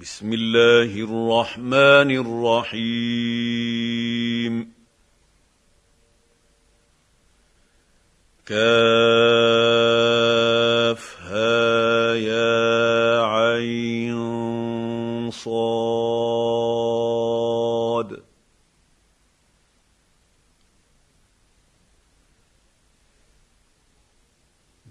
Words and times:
بسم 0.00 0.32
الله 0.32 1.04
الرحمن 1.04 2.10
الرحيم. 2.72 4.54
كافها 8.46 9.34
يا 12.14 13.22
عين 13.22 15.30
صاد. 15.30 15.70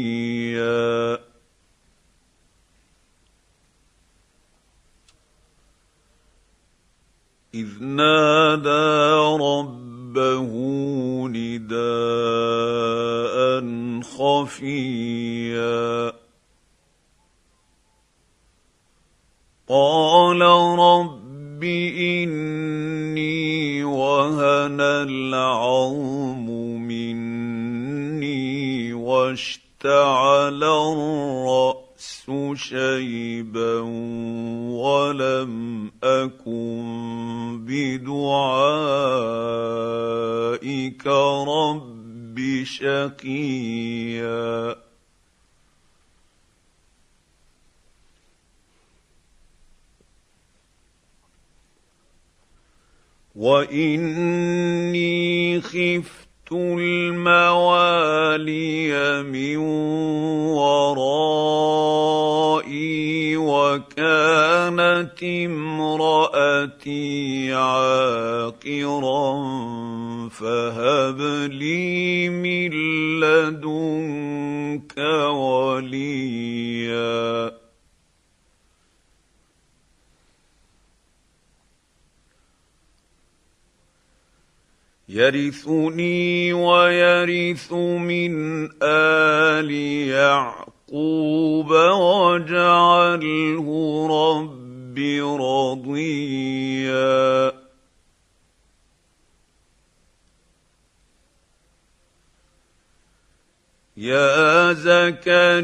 بدعائك 40.66 41.06
رب 41.46 42.36
شقيا. 42.64 43.96
وإني 53.36 54.40
خفت 55.60 56.52
الموالي 56.52 58.42
من 59.22 59.56
ورائي 60.56 61.76
وكانت 63.36 65.22
امرأتي 65.22 66.74
عاقرا 67.54 69.36
فهب 70.38 71.20
لي 71.50 72.28
من 72.28 72.70
لدنك 73.20 74.98
وليا. 75.32 77.26
يرثني 85.08 86.52
ويرث 86.52 87.72
من 87.72 88.68
آل 88.82 89.70
يعقوب 90.08 91.70
واجعله 91.70 93.66
رب 94.10 94.98
رضيا. 95.40 97.55
يا 103.96 104.72
زكريا 104.72 105.56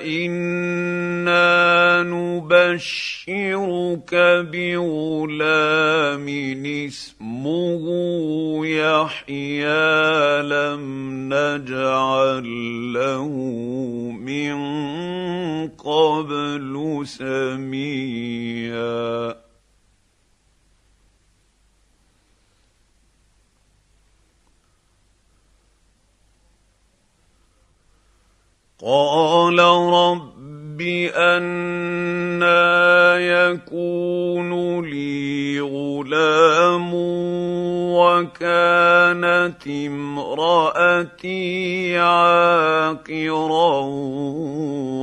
أنا 0.00 2.02
نبشرك 2.02 4.14
بغلام 4.52 6.26
اسمه 6.88 7.82
يحيى 8.66 10.42
لم 10.42 10.84
نجعل 11.28 12.46
له 12.92 13.28
من 14.16 14.58
قبل 15.68 17.02
سميا 17.04 18.29
قال 28.82 29.58
رب 29.58 30.80
أنا 31.14 32.60
يكون 33.18 34.80
لي 34.84 35.60
غلام 35.60 36.90
وكانت 37.94 39.66
امرأتي 39.86 41.28
عاقرا 41.98 43.80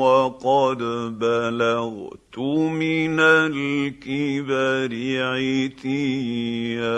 وقد 0.02 0.78
بلغت 1.20 2.38
من 2.38 3.20
الكبر 3.20 4.92
عتيا. 5.84 6.98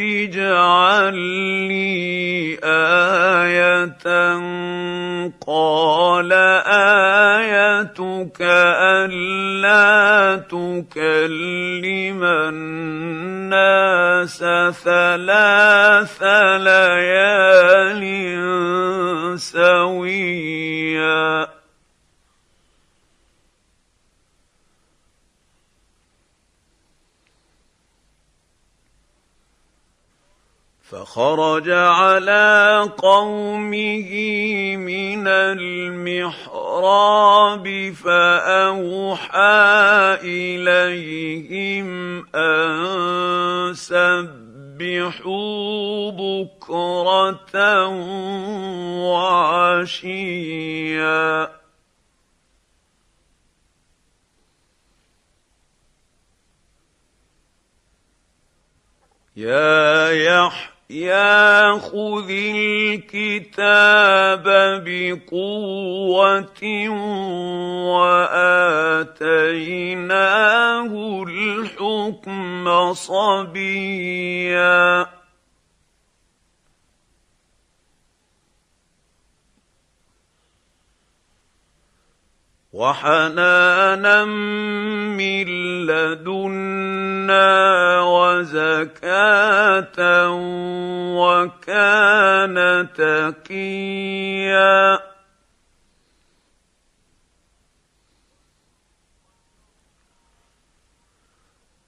اجعل 0.00 1.14
لي 1.68 2.58
آية 2.64 4.00
قال 5.46 6.32
آيتك 6.66 8.40
ألا 8.40 10.36
تكلم 10.36 12.24
الناس 12.24 14.38
ثلاث 14.84 16.22
ليال 16.56 18.02
سويا 19.40 21.49
فخرج 30.90 31.70
على 31.70 32.90
قومه 32.98 34.10
من 34.76 35.28
المحراب 35.58 37.14
فأوحى 38.04 39.38
إليهم 40.22 41.88
أن 42.34 43.74
سبحوا 43.74 45.30
بكرة 46.10 47.86
وعشيا. 49.86 50.40
يا 59.36 60.10
يحيى 60.10 60.79
يا 60.90 61.78
خذ 61.78 62.30
الكتاب 62.56 63.22
بقوة 64.86 66.62
وآتيناه 67.94 69.22
الحكم 71.28 72.92
صبيا. 72.92 74.00
وحنانا 82.80 84.24
من 84.24 85.46
لدنا 85.86 87.50
وزكاة 88.00 89.50
وكان 91.20 92.56
تقيا. 92.96 94.80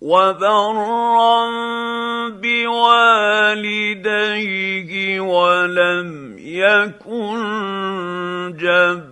وبرا 0.00 1.48
بوالديه 2.42 3.70
ولم 5.20 6.36
يكن 6.38 7.42
جبارا 8.60 9.11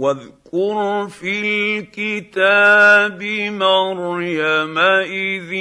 واذكر 0.00 1.08
في 1.08 1.78
الكتاب 1.78 3.22
مريم 3.52 4.78
إذ 4.78 5.52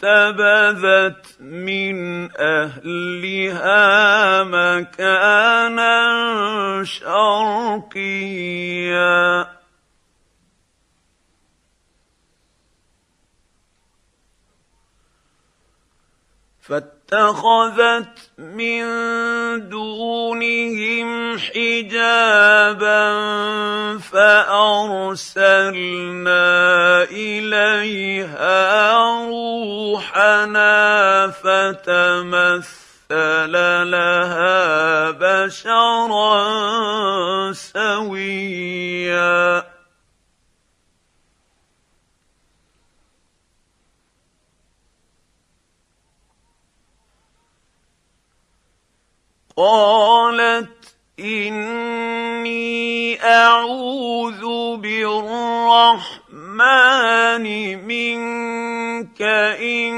انتبذت 0.00 1.36
من 1.40 2.28
أهلها 2.36 3.84
مكانا 4.44 5.98
شرقيا. 6.84 8.38
فاتخذت 16.68 18.18
من 18.38 18.84
دونهم 19.68 21.38
حجابا 21.38 23.08
فأرسلنا 23.98 25.48
إليها 27.02 28.92
روحنا 30.08 30.76
فتمثل 31.30 32.68
لها 33.90 35.10
بشرا 35.10 36.38
سويا. 37.52 38.58
قالت 49.58 50.94
إني 51.20 53.24
أعوذ 53.24 54.42
بالرحمن 54.76 56.26
منك 57.86 59.22
إن 59.58 59.94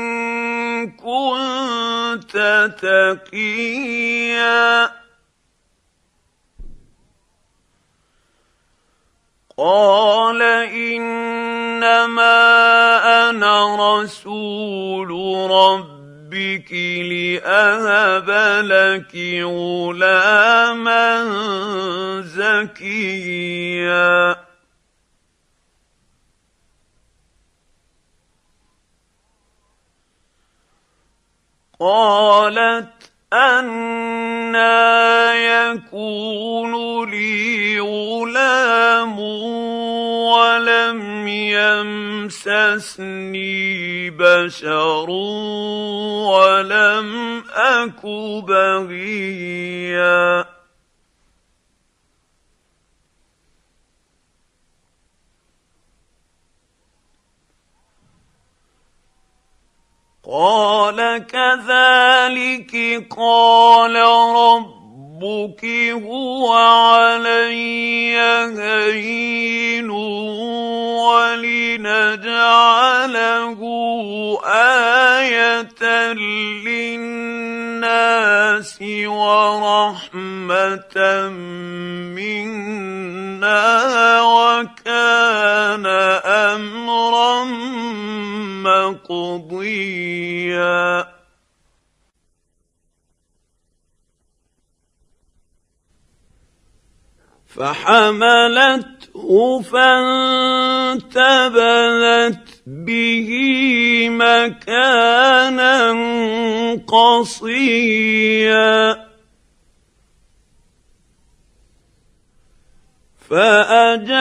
كنت 0.97 2.35
تقيا. 2.83 4.91
قال 9.59 10.43
إنما 10.73 12.41
أنا 13.31 13.57
رسول 14.01 15.11
رب 15.51 16.00
ربك 16.31 16.73
لأهب 17.11 18.31
لك 18.65 19.17
غلاما 19.43 21.03
زكيا. 22.23 23.71
قالت 31.81 33.00
أنا 33.33 35.35
يكون 35.35 37.11
لي 37.11 37.81
غلام 37.81 39.19
ولم 40.31 41.29
يمسسني 42.39 44.11
بشر 44.11 45.11
ولم 46.31 47.43
اك 47.55 48.07
بغيا 48.49 50.45
قال 60.31 61.27
كذلك 61.27 62.73
قال 63.17 63.97
ربك 65.23 65.65
هو 66.05 66.53
علي 66.53 68.17
هين 68.17 69.91
ولنجعله 71.11 72.01
آية 74.45 75.85
للناس 76.65 77.69
ورحمة 79.07 80.49
منا 82.17 83.61
وكان 84.23 85.87
أمرا 86.25 87.45
مقضيا. 89.11 90.01
فحملته 97.57 99.31
فانتبذت 99.63 101.11
به 102.67 103.31
مكانا 104.11 105.93
قصيا. 106.89 108.31
فأجاءها 113.31 114.21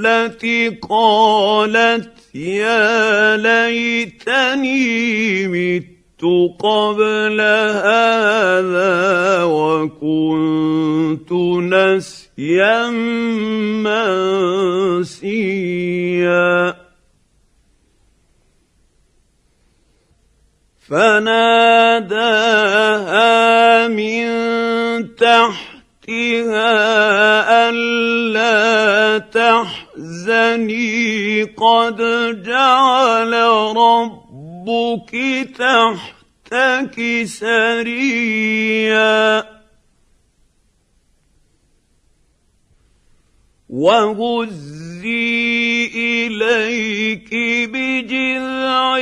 قالت 0.88 2.10
يا 2.34 3.36
ليتني 3.36 4.80
مت 5.48 5.84
قبل 6.60 7.40
هذا 7.80 9.44
وكنت 9.44 11.32
نسيا 11.72 12.90
منسيا. 15.00 16.69
فناداها 20.90 22.18
من 23.88 24.26
تحتها 25.16 25.70
ألا 27.70 29.18
تحزني. 29.18 31.42
قد 31.42 31.96
جعل 32.42 33.32
ربك 33.76 35.12
تحتك 35.58 37.22
سريا. 37.24 38.40
وهز 43.68 44.79
وهزي 45.00 45.90
إليك 45.96 47.30
بجذع 47.70 48.96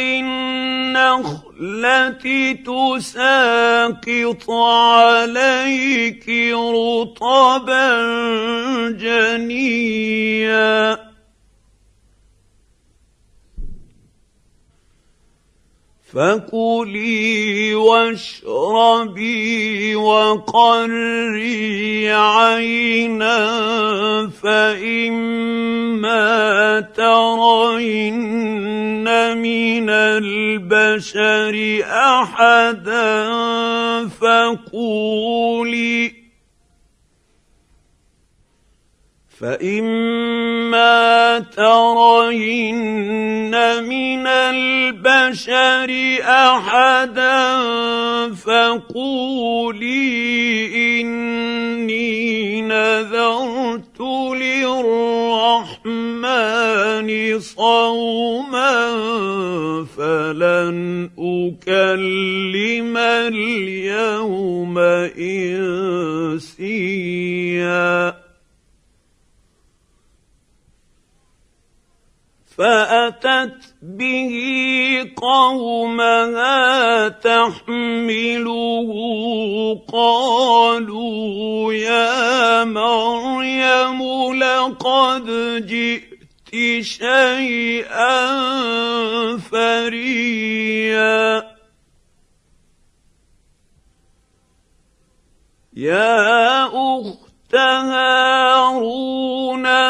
النخلة 0.95 1.43
تساقط 2.99 4.51
عليك 4.51 6.29
رطبا 6.55 7.89
جنيا. 8.91 10.69
فكلي 16.13 17.75
واشربي 17.75 19.37
وقري 19.97 20.93
عينا 22.13 23.39
فإما 24.43 26.19
ترين 26.97 29.05
من 29.37 29.91
البشر 29.91 31.81
أحدا 31.85 33.29
فقولي 34.09 36.18
فإما 39.41 41.39
ترين 41.57 43.55
من 43.83 44.27
البشر 44.27 45.91
أحدا 46.23 47.59
فقولي 48.35 49.91
إني 51.01 52.63
نذرت 52.63 54.01
للرحمن 54.35 55.89
صوما 57.41 58.91
فلن 59.97 61.11
أكلم 61.19 62.97
اليوم 62.97 64.79
إنسيا 66.39 66.99
فأتت 72.59 73.75
به 73.83 74.35
قومها 75.17 77.09
تحمله 77.09 78.91
قالوا 79.93 81.73
يا 81.73 82.65
مريم 82.65 84.03
لقد 84.35 85.27
جئت 85.67 86.83
شيئا 86.83 88.27
فريا. 89.37 90.39
يا 95.77 96.65
أخت 96.67 97.28
هارون 97.55 99.21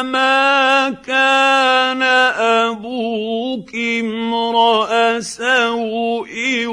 ما 0.00 0.90
كان 0.90 2.02
أبوك 2.02 3.74
امرأ 3.74 5.20
سوء 5.20 6.66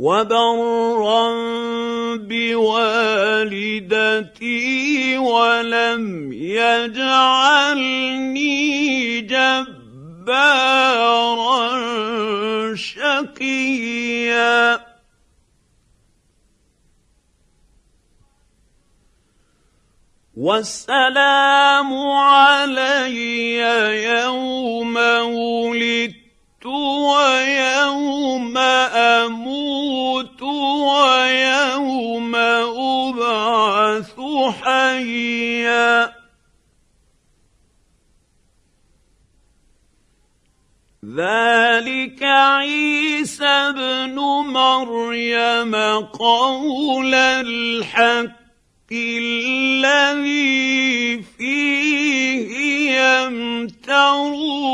وبرا 0.00 1.28
بوالدتي 2.16 3.88
ولم 5.18 6.32
يجعلني 6.32 7.00
جبارا 9.20 10.40
شقيا 12.74 14.80
والسلام 20.36 21.92
علي 22.08 23.56
يوم 24.04 24.96
ولدت 24.96 26.19
ويوم 26.66 28.58
أموت 28.58 30.42
ويوم 30.42 32.36
أبعث 32.36 34.16
حيا. 34.62 36.20
ذلك 41.16 42.22
عيسى 42.22 43.44
ابن 43.44 44.14
مريم 44.46 45.74
قول 46.12 47.14
الحق 47.14 48.40
الذي 48.92 50.42
فيه 51.38 52.50
يمترون. 53.00 54.70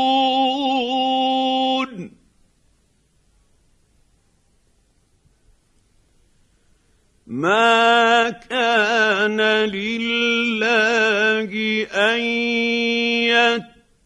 ما 7.27 8.29
كان 8.29 9.41
لله 9.67 11.51
ان 11.93 12.19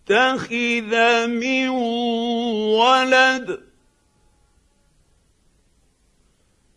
يتخذ 0.09 1.27
من 1.27 1.69
ولد. 1.69 3.61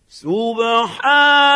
سبحانه. 0.09 1.55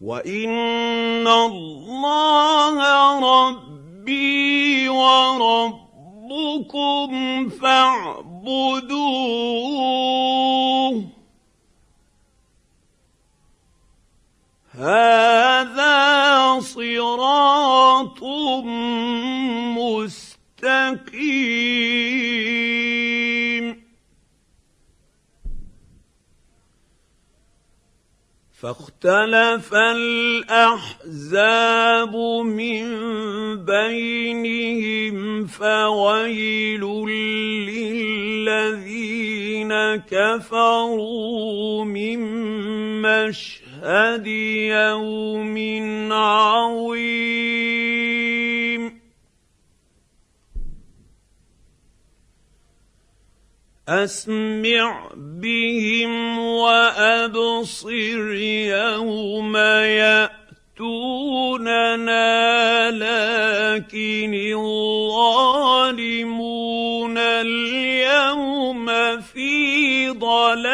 وان 0.00 1.26
الله 1.26 2.76
ربي 3.20 4.88
وربكم 4.88 5.88
فاعبدوه. 7.48 9.02
هذا 14.72 15.51
صراط 16.62 18.22
فاختلف 28.62 29.74
الأحزاب 29.74 31.26
من 32.46 32.84
بينهم 33.64 35.46
فويل 35.46 36.84
للذين 38.46 39.72
كفروا 40.10 41.84
من 41.84 42.18
مشهد 43.02 44.26
يوم 44.70 45.56
عظيم. 46.12 47.32
أسمع 53.88 55.10
بهم 55.16 56.38
وأبصر 56.38 58.32
يوم 58.70 59.56
ياتوننا 60.76 61.00
لكن 62.90 64.34
الظالمون 64.54 65.98
اليوم 67.18 68.86
في 69.20 70.08
ضلال 70.10 70.72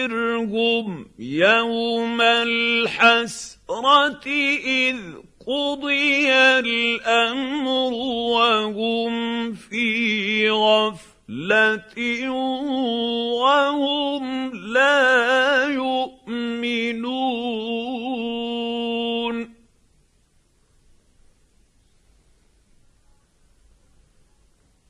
وانذرهم 0.00 1.06
يوم 1.18 2.20
الحسرة 2.20 3.60
إذ 4.64 4.96
قضي 5.46 6.32
الأمر 6.32 7.92
وهم 8.32 9.52
في 9.54 10.50
غفلة 10.50 12.30
وهم 13.40 14.54
لا 14.72 15.64
يؤمنون. 15.64 17.10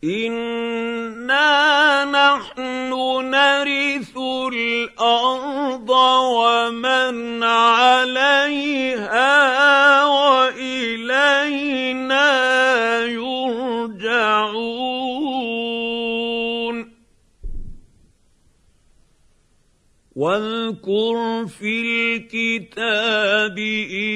أنا 0.05 1.00
نحن 2.51 2.91
نرث 3.31 4.17
الأرض 4.53 5.91
ومن 5.91 7.43
عليها 7.43 9.25
وإلينا 10.05 11.31
يرجعون. 13.05 14.51
واذكر 20.17 21.47
في 21.47 21.81
الكتاب 21.81 23.59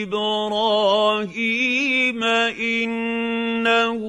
إبراهيم 0.02 1.44
إنه 2.58 4.02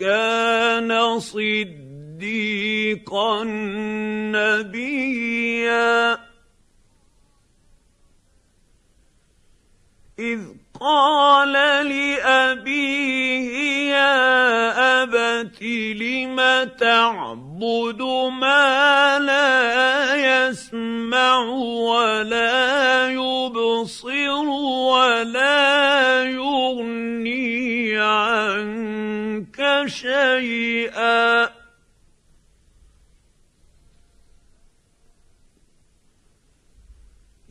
كان 0.00 1.18
صدقا 1.20 1.87
صديقا 2.18 3.44
نبيا. 4.34 6.18
إذ 10.18 10.40
قال 10.80 11.52
لأبيه 11.86 13.50
يا 13.90 15.02
أبت 15.02 15.62
لم 15.62 16.36
تعبد 16.78 18.02
ما 18.40 19.18
لا 19.18 20.48
يسمع 20.48 21.38
ولا 21.88 23.08
يبصر 23.08 24.48
ولا 24.90 26.24
يغني 26.24 27.98
عنك 27.98 29.84
شيئا؟ 29.86 30.57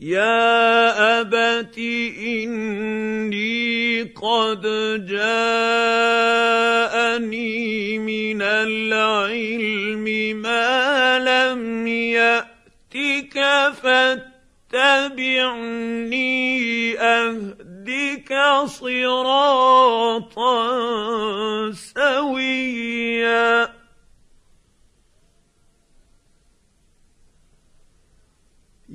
يا 0.08 1.20
ابت 1.20 1.76
اني 2.24 4.02
قد 4.16 4.62
جاءني 5.08 5.18
من 7.98 8.42
العلم 8.42 10.04
ما 10.42 11.18
لم 11.18 11.86
ياتك 11.86 13.34
فاتبعني 13.82 15.48
اهدك 16.98 18.32
صراطا 18.66 20.58
سويا 21.72 23.77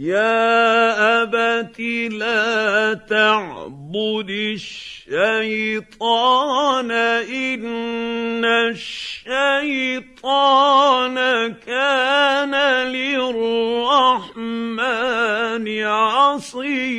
يا 0.04 1.24
أبت 1.24 1.80
لا 2.12 2.94
تعبد 2.94 4.30
الشيطان 5.10 5.92
إن 6.92 8.46
الشيطان 8.46 9.26
كان 11.66 12.56
للرحمن 12.92 14.24
عصيا. 15.84 16.94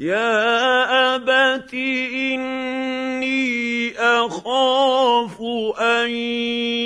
يا 0.00 1.16
ابت 1.16 1.74
اني 2.14 3.98
اخاف 3.98 5.40
ان 5.80 6.10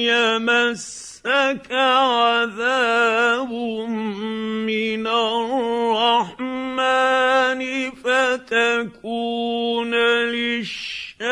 يمسك 0.08 1.72
عذاب 1.72 3.52
من 3.52 5.06
الرحمن 5.06 6.40
فتكون 8.04 9.94
للشيطان 10.24 11.22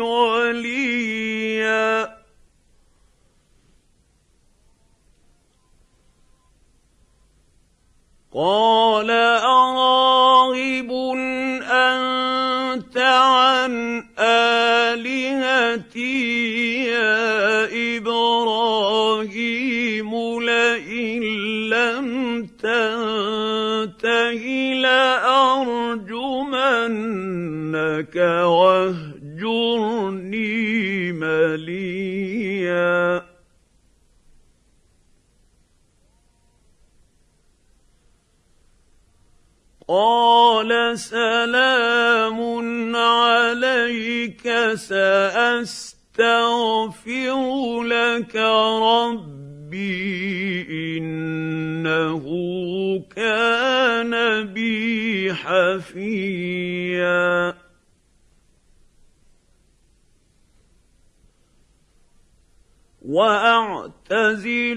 وليا 0.00 1.38
قال 8.38 9.10
أراغب 9.10 10.90
أنت 11.70 12.96
عن 12.96 14.04
آلهتي 14.18 16.04
يا 16.84 17.66
إبراهيم 17.96 19.30
لئن 20.42 21.22
لم 21.68 22.06
تنته 22.62 24.44
لأرجمنك 24.82 26.06
واهجرني 28.46 29.52
مليا. 31.12 32.48
قال 39.88 40.98
سلام 40.98 42.40
عليك 42.96 44.44
سأستغفر 44.74 45.82
لك 47.82 48.36
ربي 48.82 49.88
إنه 50.98 52.24
كان 53.16 54.44
بي 54.52 55.34
حفيا. 55.34 56.38
واعتزلكم 63.08 64.76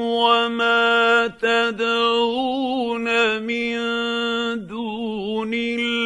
وما 0.00 1.26
تدعون 1.40 3.06
من 3.42 3.76
دون 4.66 5.54
الله 5.54 6.01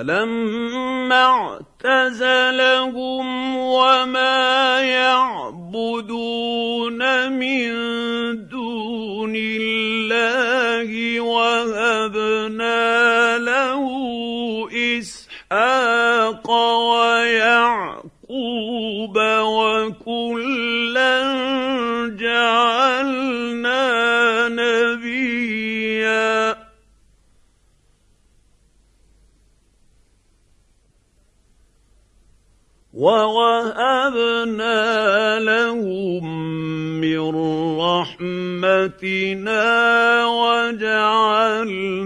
فلما 0.00 1.60
اعتزلهم 1.84 3.56
وما 3.56 4.80
يعبدون 4.80 6.52
من 7.32 7.68
دون 8.48 9.34
الله 9.36 11.20
وهبنا 11.20 12.29
ووهبنا 33.00 34.76
لهم 35.40 36.24
من 37.00 37.20
رحمتنا 37.80 39.64
وجعلنا 40.40 41.96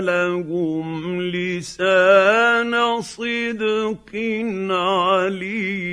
لهم 0.00 1.22
لسان 1.22 3.00
صدق 3.00 4.12
عليا 4.70 5.84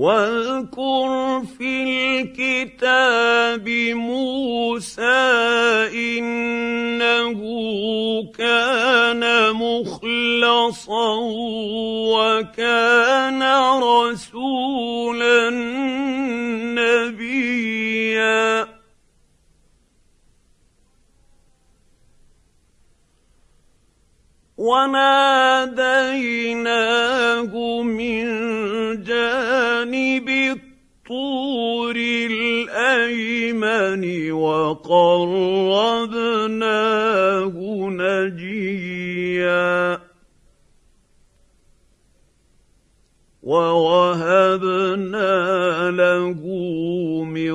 واذكر 0.00 1.42
في 1.58 1.84
الكتاب 1.84 3.68
موسى 3.94 5.02
إنه 5.92 7.40
كان 8.38 9.52
مخلصا 9.52 11.16
وكان 12.16 13.42
رسولا 13.82 15.50
نبيا. 16.80 18.69
وناديناه 24.60 25.82
من 27.82 28.24
جانب 29.02 30.28
الطور 30.28 31.96
الأيمن 32.30 34.02
وقربناه 34.32 35.06
نجيا. 37.90 39.70
ووهبنا 43.42 45.30
له 45.90 46.40
من 47.24 47.52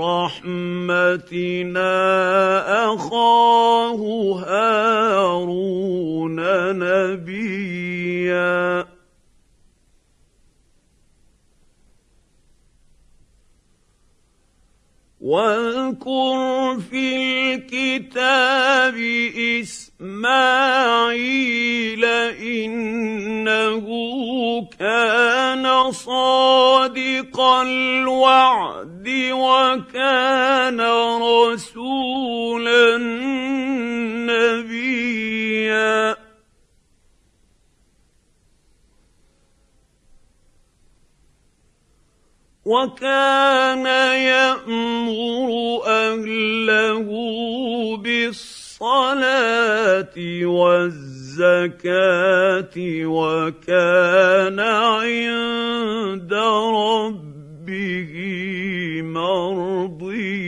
رحمتنا 0.00 1.92
اخاه 2.94 4.00
هارون 4.46 6.36
نبيا 6.78 8.58
واذكر 15.20 16.80
في 16.90 17.16
الكتاب 17.54 18.94
إسماعيل 20.00 22.04
إنه 22.38 23.86
كان 24.78 25.92
صادق 25.92 27.40
الوعد 27.40 29.08
وكان 29.32 30.80
رسولا 31.22 32.96
نبيا. 34.30 36.16
وكان 42.64 43.86
يأمر 44.16 45.50
أهله 45.86 47.08
بالصلاه 48.80 50.14
والزكاة 50.46 51.88
وكان 53.04 54.60
عند 54.60 56.32
ربه 56.74 58.12
مرضيا. 59.02 60.38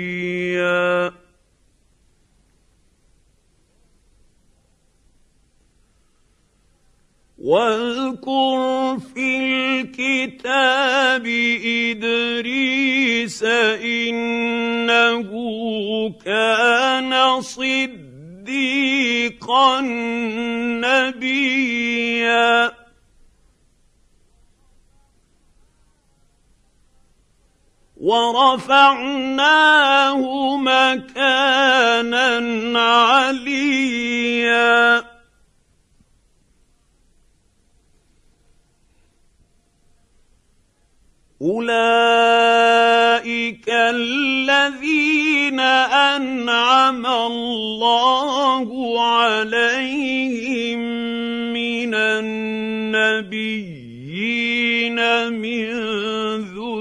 واذكر 7.38 8.98
في 9.14 9.36
الكتاب 9.80 11.26
إدريس 11.66 13.42
إنه 13.82 15.30
كان 16.24 17.12
صديقا 18.50 19.80
نبيا. 20.82 22.72
ورفعناه 28.00 29.42
مكانا 30.56 32.30
عليا. 32.80 33.90
اولئك 41.42 43.30
الذين 43.68 45.60
انعم 45.60 47.06
الله 47.06 49.00
عليهم 49.00 50.78
من 51.52 51.94
النبيين 51.94 53.40
من 55.32 55.70
ذريه 56.54 56.80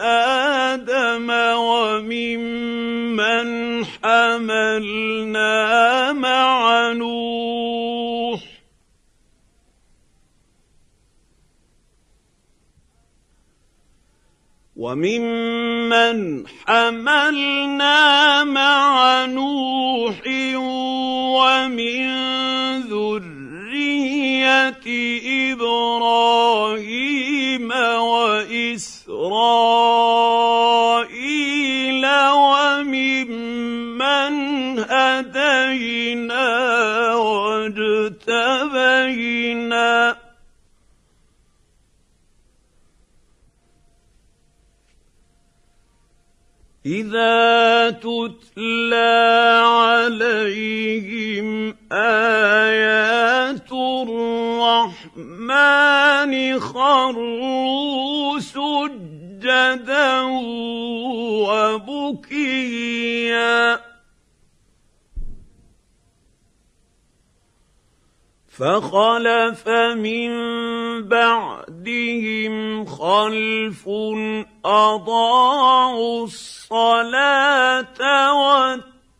آدم 0.00 1.30
وممن 1.58 3.48
حملنا 3.84 5.52
مع 6.12 6.92
نوح 6.92 7.59
وممن 14.80 16.46
حملنا 16.66 18.44
مع 18.44 19.24
نوح 19.24 20.20
ومن 21.36 22.00
ذرية 22.88 24.80
إبراهيم 25.52 27.68
وإسرائيل 28.00 29.00
اسرائيل 31.10 32.06
وممن 32.34 34.34
هدينا 34.78 36.48
واجتبينا 37.14 38.30
إذا 46.86 47.90
تتلى 47.90 49.62
عليهم 49.64 51.76
آيات 51.92 53.72
الرحمن 55.22 56.60
خروا 56.60 58.38
سجدا 58.38 60.20
وبكيا. 62.00 63.80
فخلف 68.48 69.68
من 69.96 70.30
بعدهم 71.08 72.84
خلف 72.84 73.88
أضاعوا 74.64 76.24
الصلاة 76.24 78.00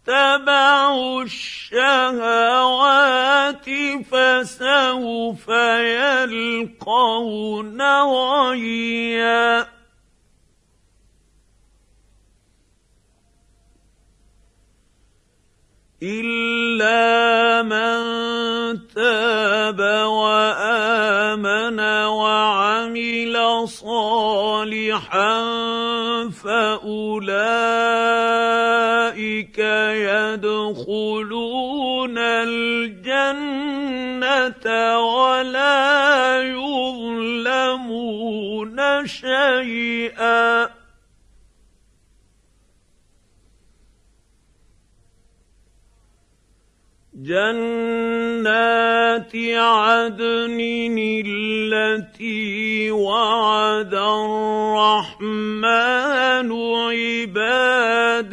واتبعوا 0.08 1.22
الشهوات 1.22 2.90
فسوف 4.10 5.48
يلقون 6.28 7.82
غيا. 7.82 9.79
الا 16.02 17.62
من 17.62 18.00
تاب 18.88 19.80
وامن 20.08 21.80
وعمل 22.08 23.36
صالحا 23.68 25.40
فاولئك 26.44 27.20
يدخلون 30.48 31.38
الجنه 32.18 33.76
ولا 34.98 36.42
يظلمون 36.42 37.90
شيئا 39.06 40.69
جنات 47.22 48.56
عدن 49.36 50.56
التي 51.26 52.90
وعد 52.90 53.94
الرحمن 53.94 55.28
عباده 56.76 58.30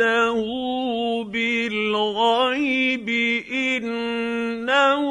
بالغيب 1.23 3.09
إنه 3.51 5.03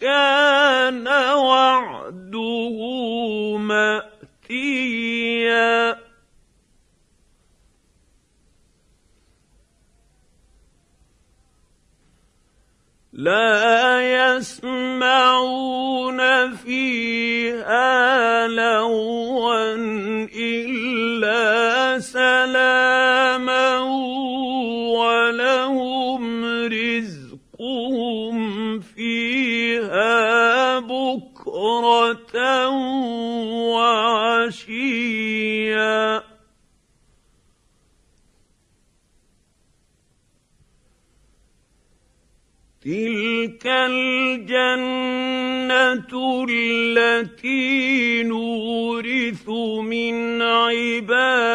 كان 0.00 1.08
وعده 1.34 2.11
لا 13.22 14.02
يسمعون 14.36 16.20
فيها 16.56 18.48
لغوا 18.48 19.74
إلا 20.34 21.98
سلاما 22.00 23.78
ولهم 24.98 26.44
رزقهم 26.66 28.36
فيها 28.80 30.78
بكرة 30.78 32.68
وعشيا. 33.78 34.81
تلك 42.84 43.66
الجنه 43.66 44.82
التي 46.50 48.22
نورث 48.22 49.48
من 49.82 50.42
عبادنا 50.42 51.54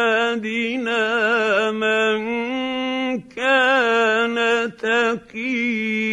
من 1.70 2.18
كان 3.20 4.36
تقيا 4.76 6.08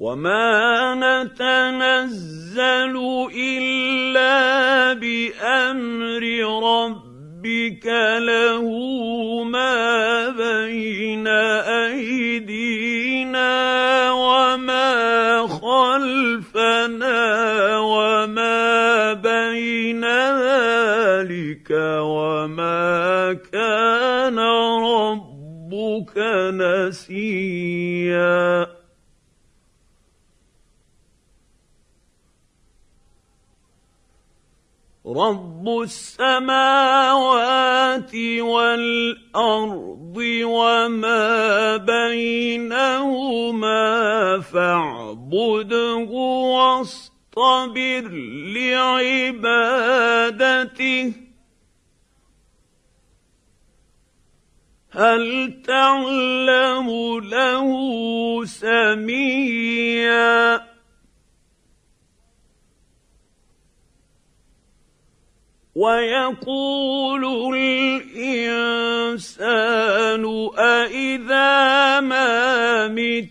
وما 0.00 0.94
نتنزل 0.96 2.96
الا 3.36 4.92
بامر 4.92 6.24
ربك 6.64 7.86
له 8.18 8.64
ما 9.44 10.28
بين 10.28 11.26
ايدينا 11.68 13.52
وما 14.12 15.46
خلفنا 15.46 17.20
وما 17.78 19.12
بين 19.12 20.04
ذلك 20.40 21.70
وما 22.00 23.32
كان 23.52 24.38
ربك 24.80 26.16
نسيا 26.56 28.40
رب 35.06 35.68
السماوات 35.82 36.60
والارض 38.40 40.16
وما 40.44 41.76
بينهما 41.76 43.80
فاعبده 44.40 46.10
واصطبر 46.52 48.08
لعبادته 49.40 51.12
هل 54.92 55.54
تعلم 55.66 56.88
له 57.20 57.68
سميا 58.44 60.69
ويقول 65.80 67.24
الإنسان 67.56 69.24
أإذا 70.58 72.00
ما 72.00 72.88
مت 72.88 73.28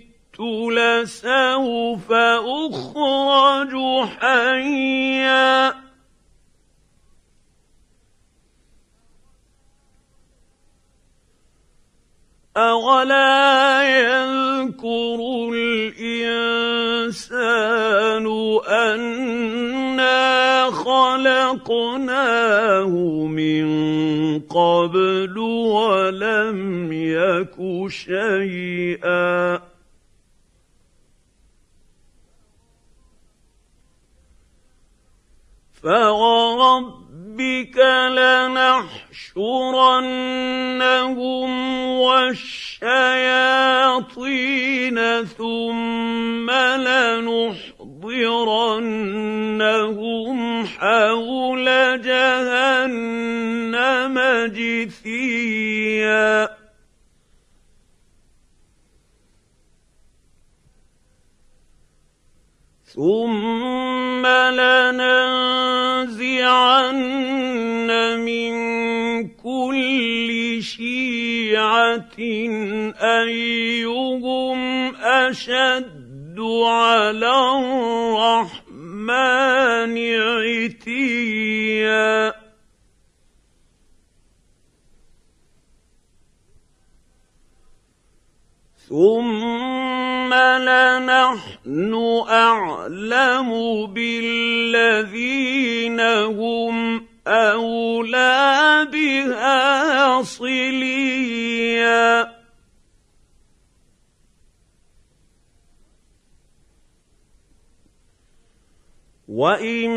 لسوف 0.71 2.11
أخرج 2.11 3.73
حيا. 4.19 5.73
أولا 12.57 13.81
يذكر 13.83 15.19
الإنسان 15.53 16.65
أنا 18.67 19.78
خلقناه 21.19 22.93
من 23.25 23.67
قبل 24.39 25.37
ولم 25.37 26.91
يك 26.93 27.55
شيئا. 27.89 29.59
فوربك 35.83 37.77
لنحشرنهم 38.17 39.39
والشياطين 41.99 43.29
ثم 45.25 46.49
لنحضرنهم 48.89 50.65
حول 50.65 51.65
جهنم 52.01 53.29
جثيا. 54.55 55.69
ثم 62.95 64.25
لننزعن 64.59 65.09
من 68.25 68.53
كل 69.27 70.29
شيعة 70.61 72.19
أيهم 73.01 74.59
أشد 74.95 75.98
على 76.39 77.59
الرحمن 78.39 79.95
عتيا. 80.77 82.33
ثم 88.89 90.33
لنحن 90.33 91.93
أعلم 92.29 93.49
بالذين 93.93 95.99
هم 95.99 97.05
أولى 97.27 98.87
بها 98.91 100.23
صليا. 100.23 102.38
وان 109.29 109.89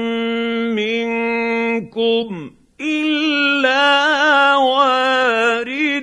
منكم 0.77 2.51
الا 2.81 4.57
واردها 4.57 6.03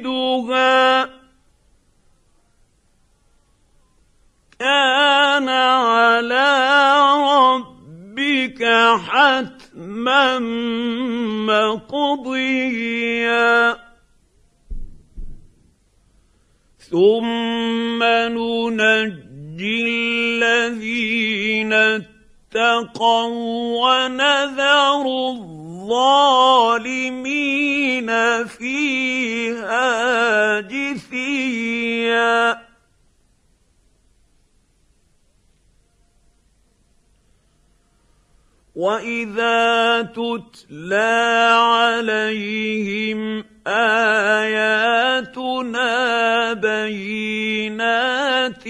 كان 4.59 5.49
على 5.49 6.49
ربك 7.21 8.63
حتما 8.97 10.39
مقضيا 12.29 13.49
ثم 16.79 18.03
ننجي 18.03 19.29
الذين 20.43 21.73
اتقوا 22.49 23.77
ونذر 23.81 25.05
الظالمين 25.29 27.29
فيها 28.45 29.89
جثيا. 30.59 32.59
وإذا 38.75 40.01
تتلى 40.01 41.55
عليهم 41.59 43.45
آياتنا 44.49 45.93
بينات 46.53 48.63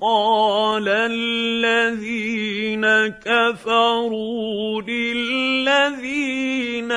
قال 0.00 0.88
الذين 0.88 2.86
كفروا 3.08 4.82
للذين 4.82 6.92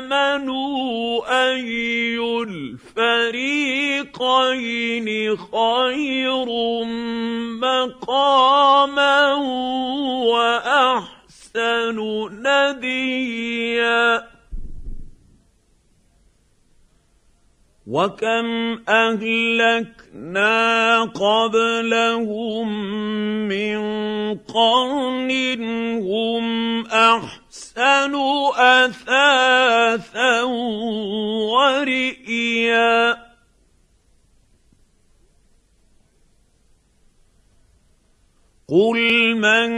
آمنوا 0.00 1.20
أي 1.48 2.18
الفريقين 2.94 5.36
خير 5.36 6.46
مقاما 7.60 9.34
وأحسن 10.24 11.98
نديا 12.46 14.33
وكم 17.86 18.78
اهلكنا 18.88 20.52
قبلهم 21.04 22.68
من 23.48 23.78
قرن 24.38 25.30
هم 26.00 26.86
احسن 26.86 28.14
اثاثا 28.56 30.42
ورئيا 31.52 33.24
قل 38.68 39.34
من 39.34 39.70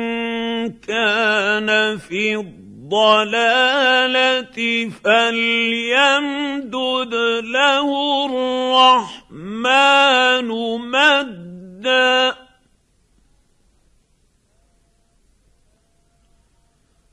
كان 0.72 1.98
في 1.98 2.36
الضلالة 2.86 4.58
فليمدد 5.04 6.74
له 7.44 7.88
الرحمن 9.26 10.48
مدا. 10.90 12.36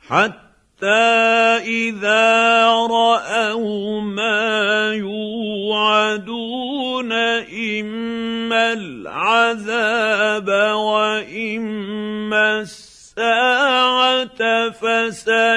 حتى 0.09 0.87
إذا 1.65 2.65
رأوا 2.67 4.01
ما 4.01 4.93
يوعدون 4.93 6.31
إما 7.11 8.73
العذاب 8.73 10.47
وإما 10.75 12.65
الساعة 13.17 14.69
فسيعلمون 14.69 15.55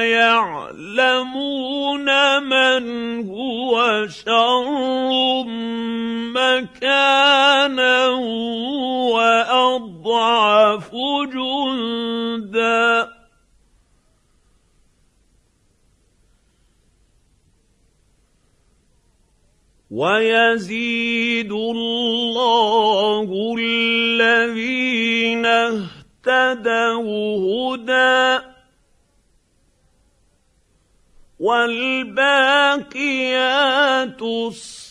من 2.43 2.85
هو 3.29 4.07
شر 4.09 5.45
مكانا 6.37 8.09
وأضعف 9.17 10.91
جندا. 11.33 13.17
ويزيد 19.91 21.53
الله 21.53 23.29
الذين 23.59 25.47
اهتدوا 26.29 27.75
هدى 27.75 28.45
والباقيات 31.41 32.73
الصالحات 34.23 34.85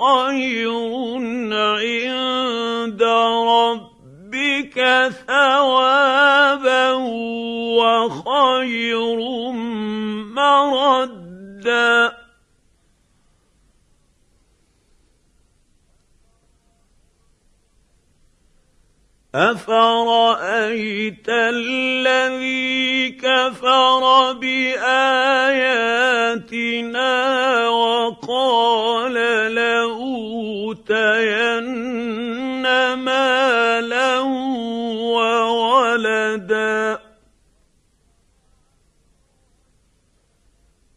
خير 0.00 0.72
عند 1.52 3.02
ربك 3.48 4.78
ثوابا 5.26 6.92
وخير 7.78 9.20
مردا 10.34 12.12
افرايت 19.34 21.28
الذي 21.28 23.10
كفر 23.10 24.32
باياتنا 24.32 24.88
وقال 27.68 29.14
لأوتين 29.54 30.84
مالا 32.94 34.18
وولدا 35.00 36.98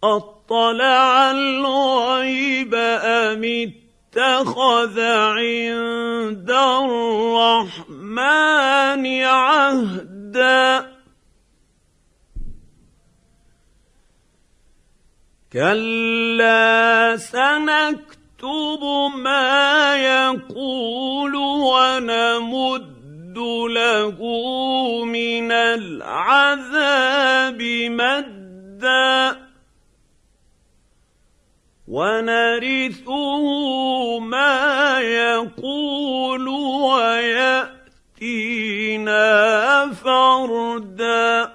اطلع 0.04 1.32
الغيب 1.32 2.76
ام 2.76 3.81
اتخذ 4.12 5.00
عند 5.00 6.52
الرحمن 7.72 9.24
عهدا. 9.24 10.92
كلا 15.54 17.18
سنكتب 17.18 18.22
نكتب 18.42 18.84
ما 19.18 19.96
يقول 19.96 21.36
ونمد 21.36 23.38
له 23.70 24.18
من 25.06 25.52
العذاب 25.52 27.62
مدا. 27.90 29.51
ونرثه 31.88 33.46
ما 34.20 35.00
يقول 35.00 36.48
ويأتينا 38.18 39.94
فردا. 39.94 41.54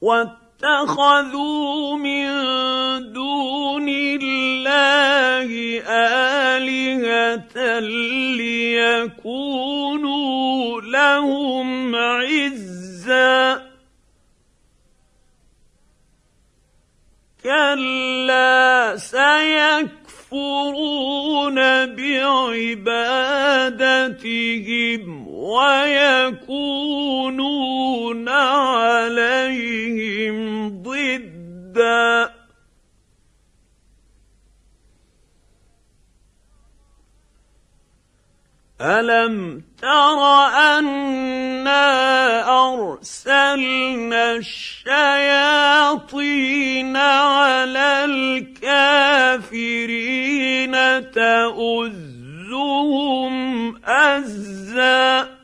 واتخذوا 0.00 1.96
من 1.96 2.26
دون 3.12 3.88
الله 3.88 5.48
آلهة 6.56 7.78
ليكونوا 8.36 10.80
لهم 10.80 11.96
عزا. 11.96 13.65
كلا 17.46 18.96
سيكفرون 18.96 19.94
بعبادتهم 21.94 23.06
ويكونون 25.28 26.68
عليهم 28.28 29.58
ضدا. 30.82 32.35
ألم 38.80 39.62
تر 39.80 40.20
أنا 40.68 41.84
أرسلنا 42.64 44.32
الشياطين 44.36 44.86
على 46.96 48.04
الكافرين 48.04 49.56
تؤزهم 51.10 52.16
أزا 53.84 55.36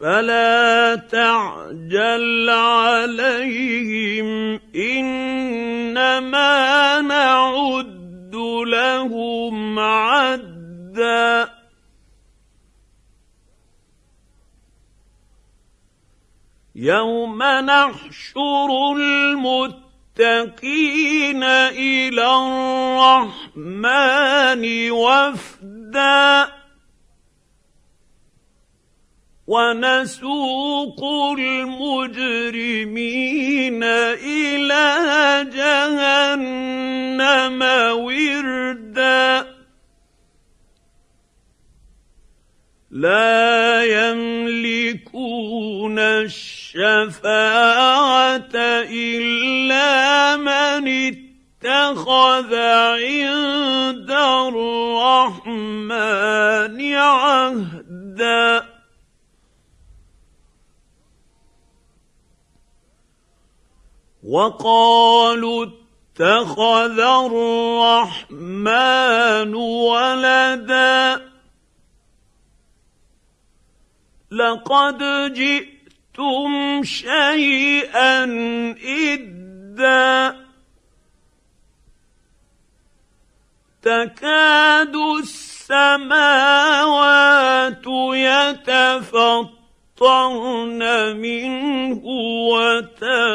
فلا 0.00 0.94
تعجل 0.94 2.50
عليهم 2.50 4.60
إنما 4.76 6.50
نعد 7.00 8.01
لهم 8.64 9.78
عدا. 9.78 11.62
يوم 16.74 17.42
نحشر 17.42 18.92
المتقين 18.96 19.82
إلى 21.72 22.26
الرحمن 23.36 24.90
وفدا. 24.90 26.61
ونسوق 29.52 31.00
المجرمين 31.38 32.32
إلى 33.82 34.86
جهنم 35.52 37.60
وردا. 38.06 39.46
لا 42.90 43.84
يملكون 43.84 45.98
الشفاعة 45.98 47.28
إلا 48.88 50.36
من 50.36 50.88
اتخذ 50.88 52.54
عند 52.54 54.10
الرحمن 55.32 56.94
عهدا. 56.94 58.71
وقالوا 64.28 65.66
اتخذ 65.66 67.00
الرحمن 67.00 68.74
ولدا. 69.54 71.30
لقد 74.30 74.98
جئتم 75.32 76.82
شيئا 76.82 78.24
إدا. 78.86 80.36
تكاد 83.82 84.96
السماوات 85.22 87.84
يتفطرن. 88.14 89.61
تمطرن 90.02 90.82
منه 91.16 92.02
وتنشق 92.50 93.32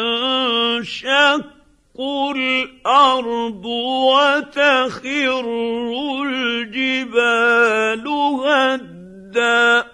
الأرض 2.36 3.66
وتخر 3.66 5.46
الجبال 6.26 8.08
هدا. 8.44 9.86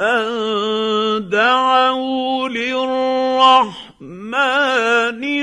أن 0.00 1.28
دعوا 1.28 2.48
للرحمن 2.48 3.84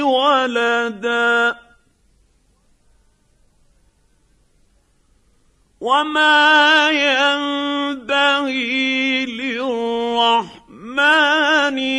ولدا. 0.02 1.59
وما 5.82 6.90
ينبغي 6.92 8.60
للرحمن 9.26 10.60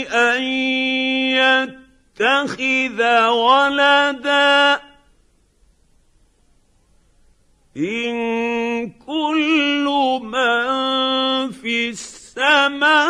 ان 0.05 0.43
يتخذ 2.21 3.01
ولدا 3.29 4.81
ان 7.77 8.91
كل 9.07 9.87
من 10.23 11.51
في 11.51 11.89
السماوات 11.89 13.01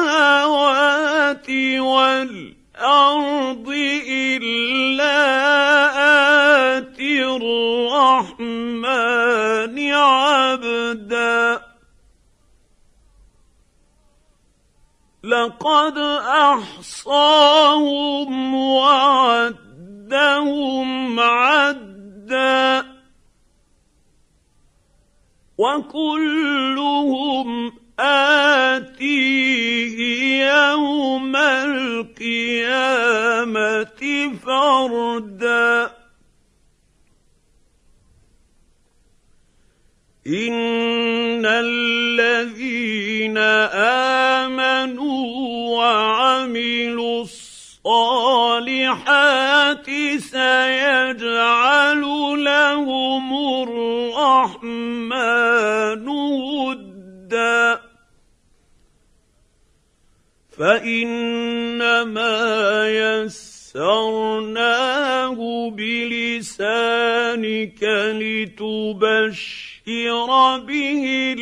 والارض 1.78 3.68
الا 4.08 5.20
الرحمن 7.42 8.88
عبدا. 9.92 11.60
لقد 15.24 15.98
أحصاهم 16.54 18.54
وعدهم 18.54 19.60
عدا. 21.20 22.84
وكلهم 25.58 27.50
آتيه 28.00 29.98
يوم 30.44 31.36
القيامة 31.36 32.80
فردا. 34.46 35.99
ان 40.30 41.46
الذين 41.46 43.38
امنوا 44.38 45.26
وعملوا 45.76 47.22
الصالحات 47.22 47.80
سيجعل 50.18 52.00
لهم 52.44 53.26
الرحمن 54.52 56.08
ودا 56.08 57.80
فانما 60.58 62.36
يسرناه 63.24 64.50
بلسانك 65.70 67.82
لتبشر 68.14 69.69
به 70.56 71.34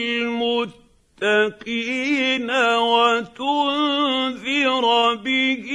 المتقين 1.21 2.51
وتنذر 2.77 4.05
به 5.15 5.69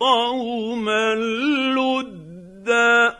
قوما 0.00 1.14
لدا 1.74 3.16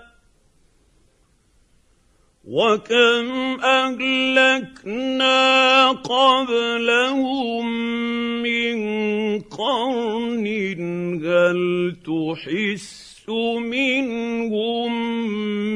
وكم 2.48 3.60
اهلكنا 3.64 5.36
قبلهم 5.92 7.66
من 8.42 8.76
قرن 9.40 10.46
هل 11.24 11.96
تحس 12.06 13.05
منهم 13.58 14.92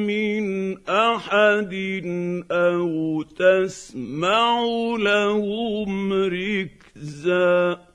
من 0.07 0.45
أحد 0.89 1.75
أو 2.51 3.23
تسمع 3.23 4.65
لهم 4.99 6.13
ركزا 6.13 7.90